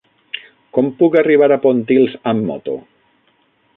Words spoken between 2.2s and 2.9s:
amb moto?